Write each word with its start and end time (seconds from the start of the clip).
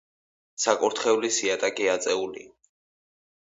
საკურთხევლის 0.63 1.39
იატაკი 1.45 1.87
აწეულია. 1.99 2.51